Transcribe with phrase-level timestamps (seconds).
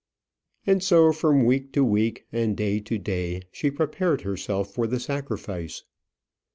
[0.65, 4.99] And so from week to week, and day to day, she prepared herself for the
[4.99, 5.83] sacrifice.